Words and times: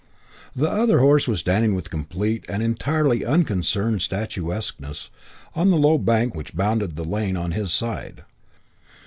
The 0.55 0.67
other 0.67 0.97
horse 0.97 1.27
was 1.27 1.41
standing 1.41 1.75
with 1.75 1.91
complete 1.91 2.43
and 2.49 2.63
entirely 2.63 3.23
unconcerned 3.23 4.01
statuesqueness 4.01 5.11
on 5.53 5.69
the 5.69 5.77
low 5.77 5.99
bank 5.99 6.33
which 6.33 6.55
bounded 6.55 6.95
the 6.95 7.05
lane 7.05 7.37
on 7.37 7.51
his 7.51 7.65
other 7.69 7.69
side. 7.69 8.23